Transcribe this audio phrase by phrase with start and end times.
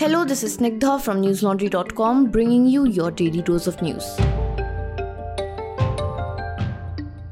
[0.00, 4.16] Hello, this is Snigdha from newslaundry.com bringing you your daily dose of news.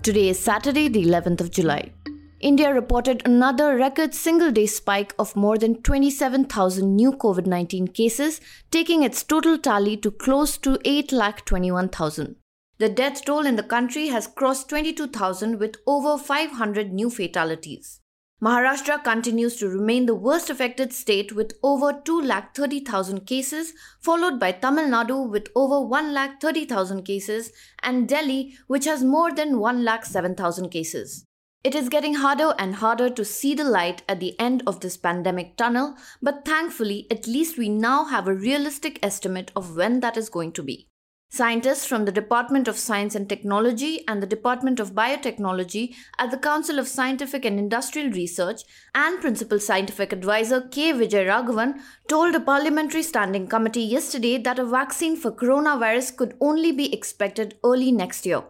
[0.03, 1.92] Today is Saturday, the 11th of July.
[2.40, 8.38] India reported another record single day spike of more than 27,000 new COVID 19 cases,
[8.71, 12.35] taking its total tally to close to 8,21,000.
[12.76, 18.02] The death toll in the country has crossed 22,000 with over 500 new fatalities.
[18.41, 24.84] Maharashtra continues to remain the worst affected state with over 2,30,000 cases, followed by Tamil
[24.84, 27.51] Nadu with over 1,30,000 cases,
[27.82, 31.24] and Delhi, which has more than 1,07,000 cases.
[31.65, 34.96] It is getting harder and harder to see the light at the end of this
[34.96, 40.16] pandemic tunnel, but thankfully, at least we now have a realistic estimate of when that
[40.16, 40.88] is going to be.
[41.30, 46.38] Scientists from the Department of Science and Technology and the Department of Biotechnology at the
[46.38, 48.62] Council of Scientific and Industrial Research
[48.95, 50.92] and Principal Scientific Advisor K.
[50.95, 56.93] Vijayaraghavan told a parliamentary standing committee yesterday that a vaccine for coronavirus could only be
[56.95, 58.42] expected early next year.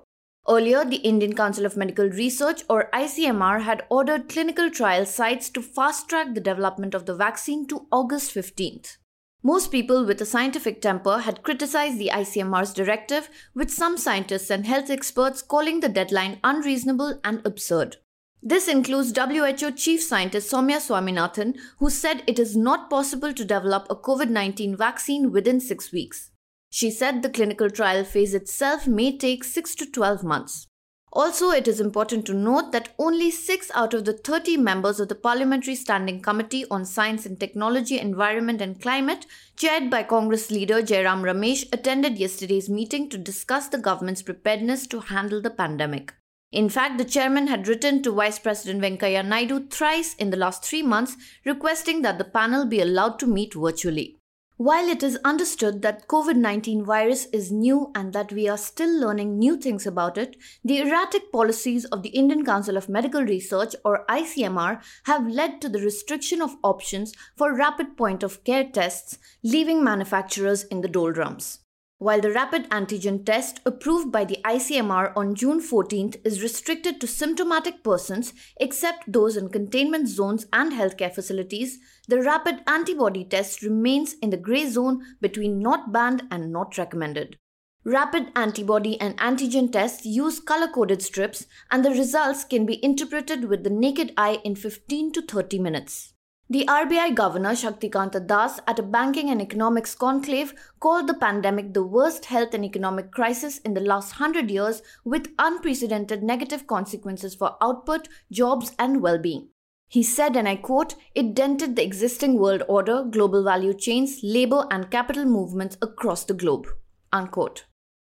[0.49, 5.61] Earlier, the Indian Council of Medical Research or ICMR had ordered clinical trial sites to
[5.61, 8.99] fast track the development of the vaccine to August 15th.
[9.43, 14.67] Most people with a scientific temper had criticized the ICMR's directive, with some scientists and
[14.67, 17.97] health experts calling the deadline unreasonable and absurd.
[18.43, 23.87] This includes WHO Chief Scientist Soumya Swaminathan, who said it is not possible to develop
[23.89, 26.31] a COVID 19 vaccine within six weeks.
[26.71, 30.67] She said the clinical trial phase itself may take 6 to 12 months.
[31.13, 35.09] Also, it is important to note that only 6 out of the 30 members of
[35.09, 39.25] the Parliamentary Standing Committee on Science and Technology, Environment and Climate,
[39.57, 45.01] chaired by Congress leader Jairam Ramesh, attended yesterday's meeting to discuss the government's preparedness to
[45.01, 46.13] handle the pandemic.
[46.53, 50.65] In fact, the chairman had written to Vice President Venkaiah Naidu thrice in the last
[50.65, 54.18] three months requesting that the panel be allowed to meet virtually.
[54.59, 58.91] While it is understood that COVID 19 virus is new and that we are still
[59.01, 63.77] learning new things about it, the erratic policies of the Indian Council of Medical Research
[63.85, 69.19] or ICMR have led to the restriction of options for rapid point of care tests,
[69.45, 71.61] leaving manufacturers in the doldrums.
[72.01, 77.09] While the rapid antigen test approved by the ICMR on June 14th is restricted to
[77.09, 84.15] symptomatic persons except those in containment zones and healthcare facilities, the rapid antibody test remains
[84.23, 87.37] in the grey zone between not banned and not recommended.
[87.83, 93.47] Rapid antibody and antigen tests use color coded strips, and the results can be interpreted
[93.47, 96.15] with the naked eye in 15 to 30 minutes.
[96.51, 101.83] The RBI Governor Shaktikanta Das at a banking and economics conclave called the pandemic the
[101.83, 107.59] worst health and economic crisis in the last 100 years with unprecedented negative consequences for
[107.61, 109.49] output, jobs and well-being.
[109.89, 114.67] He said, and I quote, it dented the existing world order, global value chains, labor
[114.71, 116.67] and capital movements across the globe.
[117.13, 117.67] Unquote.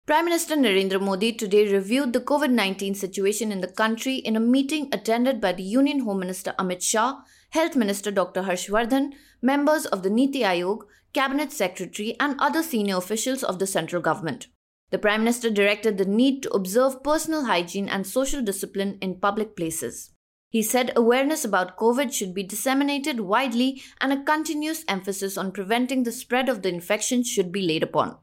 [0.05, 4.41] Prime Minister Narendra Modi today reviewed the COVID 19 situation in the country in a
[4.41, 7.21] meeting attended by the Union Home Minister Amit Shah
[7.51, 8.43] Health Minister Dr.
[8.43, 10.81] Harshvardhan, members of the Niti Aayog,
[11.13, 14.49] Cabinet Secretary, and other senior officials of the central government.
[14.91, 19.55] The Prime Minister directed the need to observe personal hygiene and social discipline in public
[19.55, 20.11] places.
[20.51, 26.03] He said awareness about COVID should be disseminated widely and a continuous emphasis on preventing
[26.03, 28.17] the spread of the infection should be laid upon.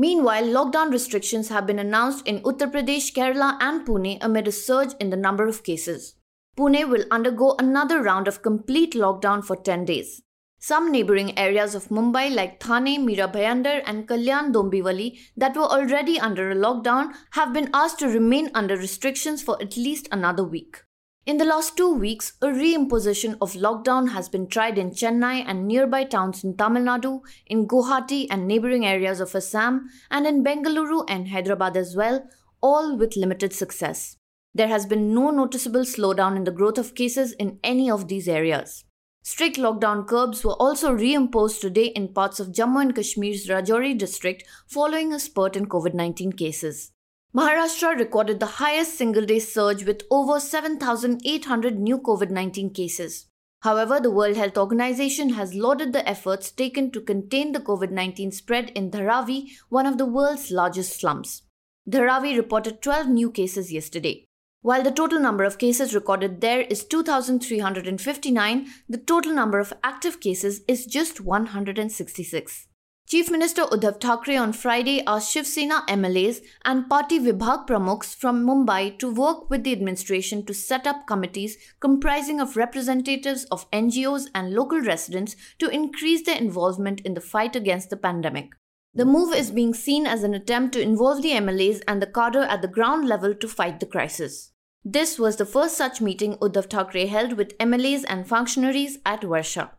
[0.00, 4.94] Meanwhile, lockdown restrictions have been announced in Uttar Pradesh, Kerala, and Pune amid a surge
[5.00, 6.14] in the number of cases.
[6.56, 10.22] Pune will undergo another round of complete lockdown for 10 days.
[10.60, 16.20] Some neighboring areas of Mumbai like Thane, Mira Bhayandar and Kalyan Dombivli that were already
[16.20, 20.84] under a lockdown have been asked to remain under restrictions for at least another week.
[21.28, 25.68] In the last two weeks, a reimposition of lockdown has been tried in Chennai and
[25.68, 31.04] nearby towns in Tamil Nadu, in Guwahati and neighboring areas of Assam, and in Bengaluru
[31.06, 32.26] and Hyderabad as well,
[32.62, 34.16] all with limited success.
[34.54, 38.26] There has been no noticeable slowdown in the growth of cases in any of these
[38.26, 38.86] areas.
[39.22, 44.44] Strict lockdown curbs were also reimposed today in parts of Jammu and Kashmir's Rajouri district
[44.66, 46.92] following a spurt in COVID 19 cases.
[47.36, 53.26] Maharashtra recorded the highest single day surge with over 7,800 new COVID 19 cases.
[53.60, 58.32] However, the World Health Organization has lauded the efforts taken to contain the COVID 19
[58.32, 61.42] spread in Dharavi, one of the world's largest slums.
[61.86, 64.24] Dharavi reported 12 new cases yesterday.
[64.62, 70.18] While the total number of cases recorded there is 2,359, the total number of active
[70.20, 72.67] cases is just 166.
[73.10, 78.44] Chief Minister Uddhav Thackeray on Friday asked Shiv Sena MLAs and party Vibhag Pramukhs from
[78.44, 84.26] Mumbai to work with the administration to set up committees comprising of representatives of NGOs
[84.34, 88.50] and local residents to increase their involvement in the fight against the pandemic.
[88.92, 92.42] The move is being seen as an attempt to involve the MLAs and the cadre
[92.42, 94.52] at the ground level to fight the crisis.
[94.84, 99.70] This was the first such meeting Uddhav Thackeray held with MLAs and functionaries at Varsha.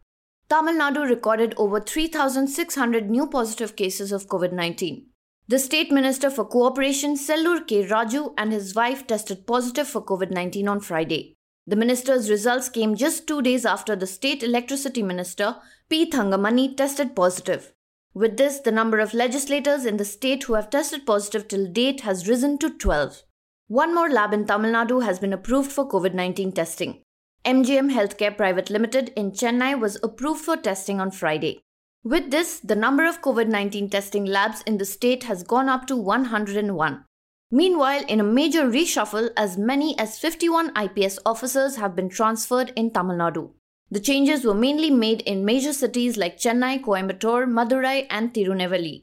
[0.49, 5.05] Tamil Nadu recorded over 3,600 new positive cases of COVID 19.
[5.47, 7.85] The State Minister for Cooperation, Sellur K.
[7.85, 11.35] Raju, and his wife tested positive for COVID 19 on Friday.
[11.67, 15.57] The minister's results came just two days after the State Electricity Minister,
[15.87, 16.09] P.
[16.09, 17.71] Thangamani, tested positive.
[18.15, 22.01] With this, the number of legislators in the state who have tested positive till date
[22.01, 23.21] has risen to 12.
[23.67, 27.03] One more lab in Tamil Nadu has been approved for COVID 19 testing.
[27.45, 31.61] MGM Healthcare Private Limited in Chennai was approved for testing on Friday.
[32.03, 35.87] With this, the number of COVID 19 testing labs in the state has gone up
[35.87, 37.05] to 101.
[37.49, 42.91] Meanwhile, in a major reshuffle, as many as 51 IPS officers have been transferred in
[42.91, 43.51] Tamil Nadu.
[43.89, 49.01] The changes were mainly made in major cities like Chennai, Coimbatore, Madurai, and Tirunelveli.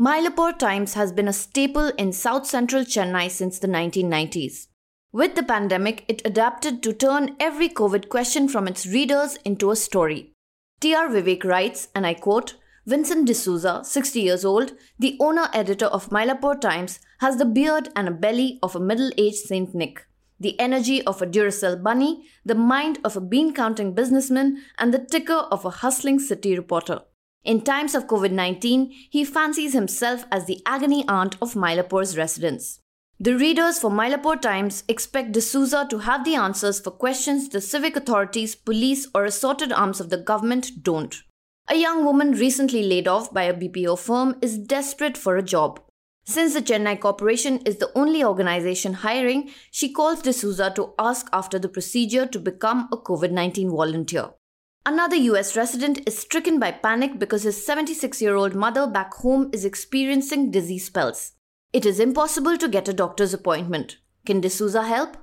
[0.00, 4.66] Mylapore Times has been a staple in south central Chennai since the 1990s.
[5.16, 9.74] With the pandemic, it adapted to turn every COVID question from its readers into a
[9.76, 10.34] story.
[10.80, 11.08] T.R.
[11.08, 16.60] Vivek writes, and I quote Vincent D'Souza, 60 years old, the owner editor of Mylapore
[16.60, 20.06] Times, has the beard and a belly of a middle aged Saint Nick,
[20.38, 25.06] the energy of a Duracell bunny, the mind of a bean counting businessman, and the
[25.10, 27.00] ticker of a hustling city reporter.
[27.42, 32.80] In times of COVID 19, he fancies himself as the agony aunt of Mylapore's residents.
[33.18, 37.96] The readers for Mylapore Times expect D'Souza to have the answers for questions the civic
[37.96, 41.22] authorities, police, or assorted arms of the government don't.
[41.68, 45.80] A young woman recently laid off by a BPO firm is desperate for a job.
[46.26, 51.58] Since the Chennai Corporation is the only organization hiring, she calls D'Souza to ask after
[51.58, 54.28] the procedure to become a COVID 19 volunteer.
[54.84, 59.48] Another US resident is stricken by panic because his 76 year old mother back home
[59.54, 61.32] is experiencing dizzy spells.
[61.76, 63.98] It is impossible to get a doctor's appointment.
[64.24, 65.18] Can D'Souza help?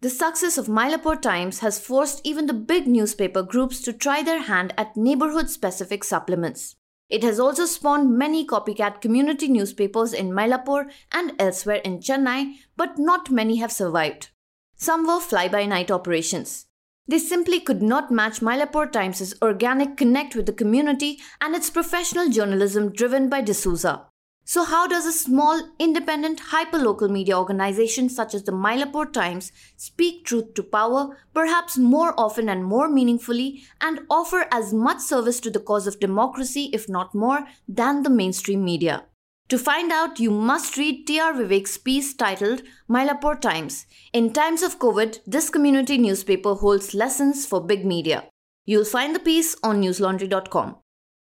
[0.00, 4.40] The success of Mylapore Times has forced even the big newspaper groups to try their
[4.40, 6.76] hand at neighborhood specific supplements.
[7.10, 12.98] It has also spawned many copycat community newspapers in Mylapore and elsewhere in Chennai, but
[12.98, 14.30] not many have survived.
[14.76, 16.68] Some were fly by night operations.
[17.06, 22.30] They simply could not match Mylapore Times' organic connect with the community and its professional
[22.30, 24.06] journalism driven by D'Souza.
[24.48, 30.24] So, how does a small, independent, hyperlocal media organization such as the Mylapore Times speak
[30.24, 35.50] truth to power, perhaps more often and more meaningfully, and offer as much service to
[35.50, 39.04] the cause of democracy, if not more, than the mainstream media?
[39.50, 41.34] To find out, you must read T.R.
[41.34, 43.84] Vivek's piece titled Mylapore Times.
[44.14, 48.24] In times of COVID, this community newspaper holds lessons for big media.
[48.64, 50.76] You'll find the piece on newslaundry.com.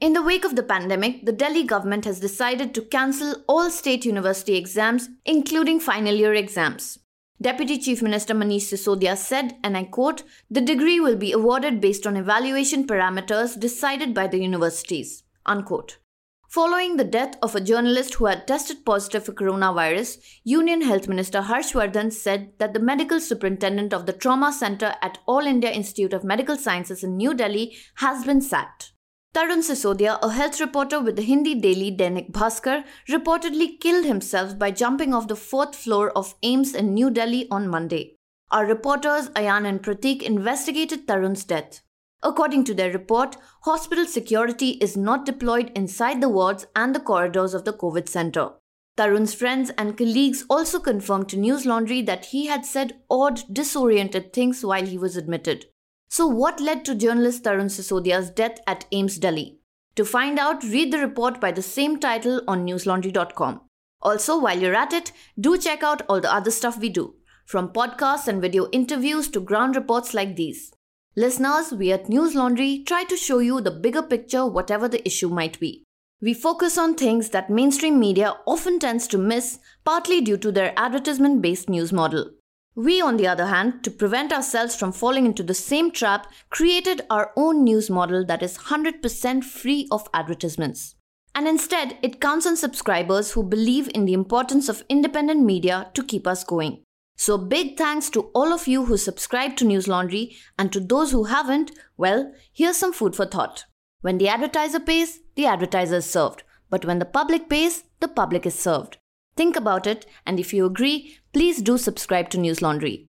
[0.02, 4.04] In the wake of the pandemic, the Delhi government has decided to cancel all state
[4.04, 6.98] university exams, including final year exams.
[7.40, 12.04] Deputy Chief Minister Manish Sisodia said, and I quote, the degree will be awarded based
[12.04, 15.22] on evaluation parameters decided by the universities.
[15.46, 15.98] Unquote.
[16.48, 21.42] Following the death of a journalist who had tested positive for coronavirus, Union Health Minister
[21.42, 26.24] Harshvardhan said that the medical superintendent of the trauma center at All India Institute of
[26.24, 28.91] Medical Sciences in New Delhi has been sacked.
[29.34, 34.70] Tarun Sisodia, a health reporter with the Hindi daily Dainik Bhaskar, reportedly killed himself by
[34.70, 38.16] jumping off the fourth floor of AIIMS in New Delhi on Monday.
[38.50, 41.80] Our reporters Ayan and Pratik investigated Tarun's death.
[42.22, 47.54] According to their report, hospital security is not deployed inside the wards and the corridors
[47.54, 48.50] of the COVID center.
[48.98, 54.34] Tarun's friends and colleagues also confirmed to News Laundry that he had said odd, disoriented
[54.34, 55.64] things while he was admitted.
[56.12, 59.60] So, what led to journalist Tarun Sisodia's death at AIIMS Delhi?
[59.94, 63.62] To find out, read the report by the same title on newslaundry.com.
[64.02, 67.14] Also, while you're at it, do check out all the other stuff we do,
[67.46, 70.74] from podcasts and video interviews to ground reports like these.
[71.16, 75.30] Listeners, we at News Laundry try to show you the bigger picture, whatever the issue
[75.30, 75.82] might be.
[76.20, 80.74] We focus on things that mainstream media often tends to miss, partly due to their
[80.76, 82.32] advertisement based news model.
[82.74, 87.02] We, on the other hand, to prevent ourselves from falling into the same trap, created
[87.10, 90.94] our own news model that is 100% free of advertisements.
[91.34, 96.02] And instead, it counts on subscribers who believe in the importance of independent media to
[96.02, 96.82] keep us going.
[97.16, 101.12] So, big thanks to all of you who subscribe to News Laundry, and to those
[101.12, 103.66] who haven't, well, here's some food for thought.
[104.00, 106.42] When the advertiser pays, the advertiser is served.
[106.70, 108.96] But when the public pays, the public is served.
[109.36, 113.06] Think about it, and if you agree, please do subscribe to News Laundry.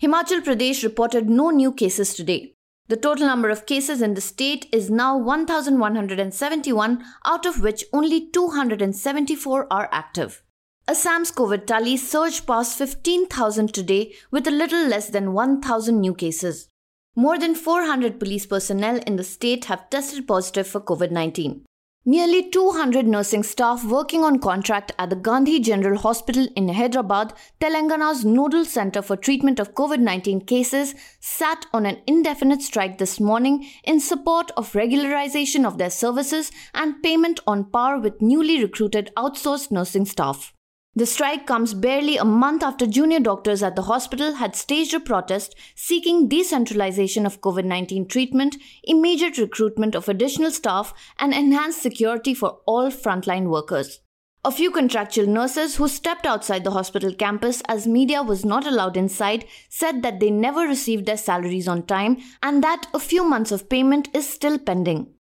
[0.00, 2.54] Himachal Pradesh reported no new cases today.
[2.88, 8.28] The total number of cases in the state is now 1,171, out of which only
[8.30, 10.42] 274 are active.
[10.86, 16.68] Assam's COVID tally surged past 15,000 today with a little less than 1,000 new cases.
[17.16, 21.64] More than 400 police personnel in the state have tested positive for COVID 19.
[22.06, 27.32] Nearly 200 nursing staff working on contract at the Gandhi General Hospital in Hyderabad,
[27.62, 33.18] Telangana's nodal center for treatment of COVID 19 cases, sat on an indefinite strike this
[33.18, 39.10] morning in support of regularization of their services and payment on par with newly recruited
[39.16, 40.52] outsourced nursing staff.
[40.96, 45.00] The strike comes barely a month after junior doctors at the hospital had staged a
[45.00, 52.32] protest seeking decentralization of COVID 19 treatment, immediate recruitment of additional staff, and enhanced security
[52.32, 54.00] for all frontline workers.
[54.44, 58.96] A few contractual nurses who stepped outside the hospital campus as media was not allowed
[58.96, 63.50] inside said that they never received their salaries on time and that a few months
[63.50, 65.12] of payment is still pending.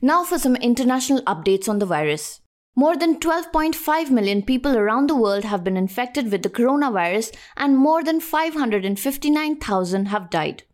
[0.00, 2.40] Now for some international updates on the virus.
[2.78, 7.78] More than 12.5 million people around the world have been infected with the coronavirus and
[7.78, 10.64] more than 559,000 have died.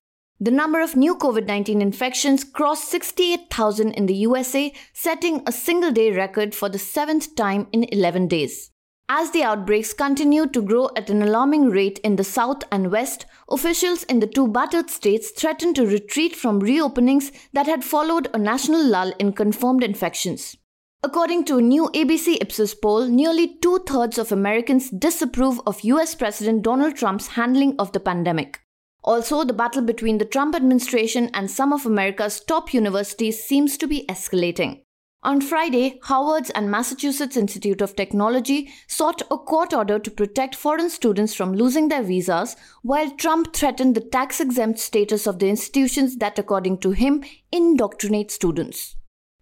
[0.41, 5.93] The number of new COVID 19 infections crossed 68,000 in the USA, setting a single
[5.93, 8.73] day record for the seventh time in 11 days.
[9.09, 13.27] As the outbreaks continue to grow at an alarming rate in the south and west,
[13.49, 18.39] officials in the two battered states threatened to retreat from reopenings that had followed a
[18.39, 20.57] national lull in confirmed infections.
[21.05, 26.15] According to a new ABC Ipsos poll, nearly two thirds of Americans disapprove of US
[26.15, 28.61] President Donald Trump's handling of the pandemic.
[29.03, 33.89] Also, the battle between the Trump administration and some of America's top universities seems to
[33.89, 34.83] be escalating.
[35.25, 40.89] On Friday, Harvard's and Massachusetts Institute of Technology sought a court order to protect foreign
[40.89, 46.19] students from losing their visas, while Trump threatened the tax exempt status of the institutions
[46.19, 48.95] that, according to him, indoctrinate students.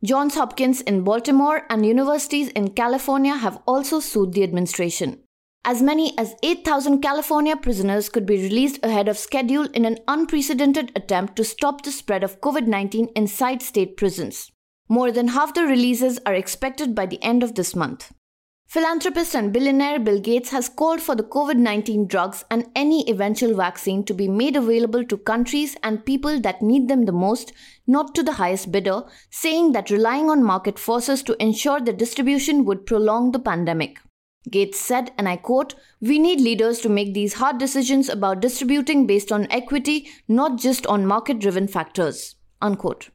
[0.03, 5.19] Johns Hopkins in Baltimore and universities in California have also sued the administration.
[5.63, 10.91] As many as 8,000 California prisoners could be released ahead of schedule in an unprecedented
[10.97, 14.51] attempt to stop the spread of COVID 19 inside state prisons.
[14.89, 18.11] More than half the releases are expected by the end of this month.
[18.71, 23.53] Philanthropist and billionaire Bill Gates has called for the COVID 19 drugs and any eventual
[23.57, 27.53] vaccine to be made available to countries and people that need them the most,
[27.89, 32.65] not to the highest bidder, saying that relying on market forces to ensure the distribution
[32.65, 33.99] would prolong the pandemic.
[34.49, 39.05] Gates said, and I quote, We need leaders to make these hard decisions about distributing
[39.05, 42.37] based on equity, not just on market driven factors.
[42.63, 43.11] Unquote.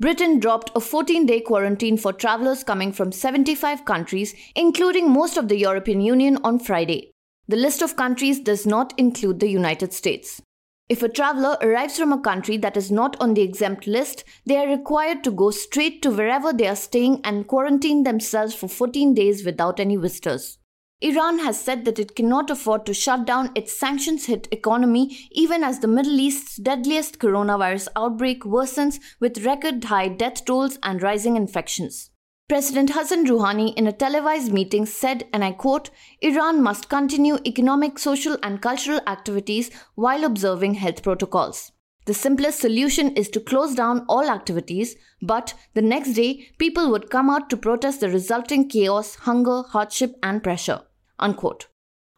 [0.00, 5.48] Britain dropped a 14 day quarantine for travelers coming from 75 countries, including most of
[5.48, 7.12] the European Union, on Friday.
[7.48, 10.40] The list of countries does not include the United States.
[10.88, 14.56] If a traveler arrives from a country that is not on the exempt list, they
[14.56, 19.12] are required to go straight to wherever they are staying and quarantine themselves for 14
[19.12, 20.59] days without any visitors.
[21.02, 25.64] Iran has said that it cannot afford to shut down its sanctions hit economy even
[25.64, 31.36] as the Middle East's deadliest coronavirus outbreak worsens with record high death tolls and rising
[31.36, 32.10] infections.
[32.50, 35.88] President Hassan Rouhani, in a televised meeting, said, and I quote,
[36.20, 41.72] Iran must continue economic, social, and cultural activities while observing health protocols.
[42.04, 47.08] The simplest solution is to close down all activities, but the next day, people would
[47.08, 50.80] come out to protest the resulting chaos, hunger, hardship, and pressure.
[51.20, 51.68] Unquote.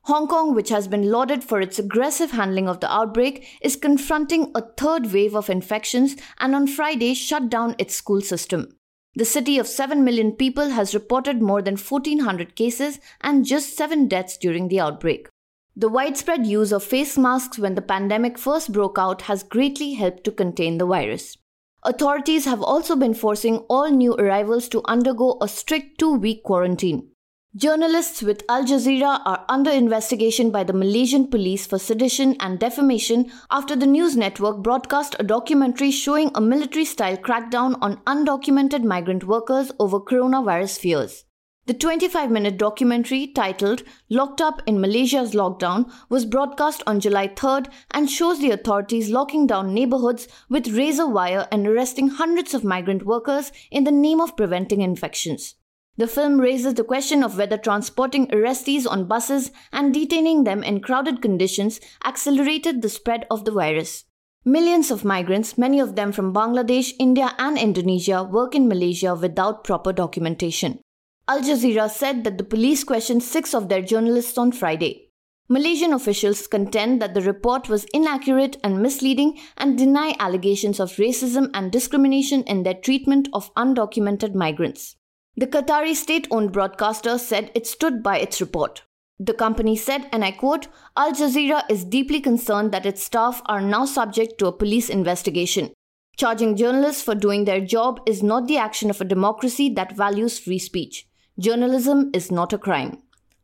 [0.06, 4.50] Hong Kong, which has been lauded for its aggressive handling of the outbreak, is confronting
[4.54, 8.76] a third wave of infections and on Friday shut down its school system.
[9.14, 14.08] The city of 7 million people has reported more than 1,400 cases and just 7
[14.08, 15.28] deaths during the outbreak.
[15.76, 20.24] The widespread use of face masks when the pandemic first broke out has greatly helped
[20.24, 21.36] to contain the virus.
[21.84, 27.11] Authorities have also been forcing all new arrivals to undergo a strict two week quarantine.
[27.54, 33.30] Journalists with Al Jazeera are under investigation by the Malaysian police for sedition and defamation
[33.50, 39.24] after the news network broadcast a documentary showing a military style crackdown on undocumented migrant
[39.24, 41.26] workers over coronavirus fears.
[41.66, 47.70] The 25 minute documentary titled Locked Up in Malaysia's Lockdown was broadcast on July 3rd
[47.90, 53.04] and shows the authorities locking down neighborhoods with razor wire and arresting hundreds of migrant
[53.04, 55.56] workers in the name of preventing infections.
[55.98, 60.80] The film raises the question of whether transporting arrestees on buses and detaining them in
[60.80, 64.04] crowded conditions accelerated the spread of the virus.
[64.44, 69.64] Millions of migrants, many of them from Bangladesh, India, and Indonesia, work in Malaysia without
[69.64, 70.80] proper documentation.
[71.28, 75.10] Al Jazeera said that the police questioned six of their journalists on Friday.
[75.48, 81.50] Malaysian officials contend that the report was inaccurate and misleading and deny allegations of racism
[81.52, 84.96] and discrimination in their treatment of undocumented migrants.
[85.34, 88.82] The Qatari state owned broadcaster said it stood by its report.
[89.18, 93.60] The company said, and I quote, Al Jazeera is deeply concerned that its staff are
[93.60, 95.72] now subject to a police investigation.
[96.16, 100.38] Charging journalists for doing their job is not the action of a democracy that values
[100.38, 101.06] free speech.
[101.38, 102.98] Journalism is not a crime.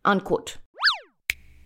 [0.04, 0.58] Unquote.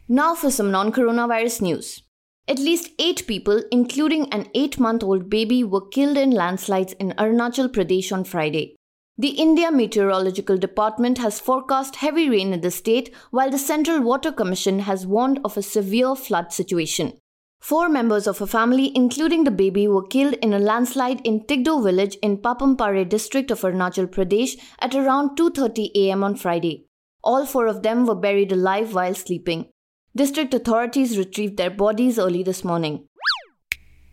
[0.08, 2.02] Now for some non coronavirus news.
[2.46, 7.10] At least eight people, including an eight month old baby, were killed in landslides in
[7.12, 8.76] Arunachal Pradesh on Friday.
[9.18, 14.32] The India Meteorological Department has forecast heavy rain in the state, while the Central Water
[14.32, 17.18] Commission has warned of a severe flood situation.
[17.60, 21.84] Four members of a family, including the baby, were killed in a landslide in Tigdo
[21.84, 26.24] village in Papum Pare district of Arunachal Pradesh at around 2:30 a.m.
[26.24, 26.86] on Friday.
[27.22, 29.66] All four of them were buried alive while sleeping.
[30.16, 33.08] District authorities retrieved their bodies early this morning.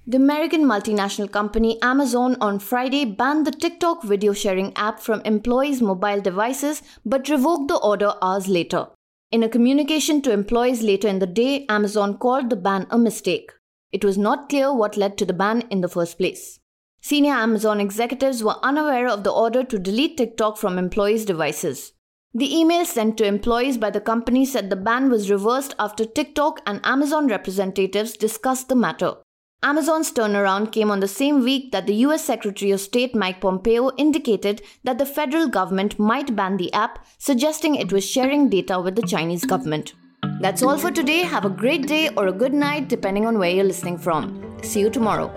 [0.09, 5.83] The American multinational company Amazon on Friday banned the TikTok video sharing app from employees'
[5.83, 8.87] mobile devices but revoked the order hours later.
[9.31, 13.51] In a communication to employees later in the day, Amazon called the ban a mistake.
[13.91, 16.59] It was not clear what led to the ban in the first place.
[17.01, 21.93] Senior Amazon executives were unaware of the order to delete TikTok from employees' devices.
[22.33, 26.61] The email sent to employees by the company said the ban was reversed after TikTok
[26.65, 29.13] and Amazon representatives discussed the matter.
[29.61, 33.91] Amazon's turnaround came on the same week that the US Secretary of State Mike Pompeo
[33.97, 38.95] indicated that the federal government might ban the app, suggesting it was sharing data with
[38.95, 39.95] the Chinese government.
[40.39, 41.23] That's all for today.
[41.23, 44.57] Have a great day or a good night, depending on where you're listening from.
[44.63, 45.27] See you tomorrow.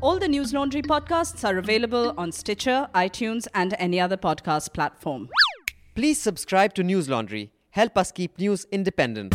[0.00, 5.28] All the News Laundry podcasts are available on Stitcher, iTunes, and any other podcast platform.
[5.94, 7.50] Please subscribe to News Laundry.
[7.72, 9.34] Help us keep news independent